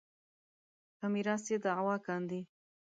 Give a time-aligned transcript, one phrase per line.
[0.97, 2.41] په میراث یې دعوې کاندي.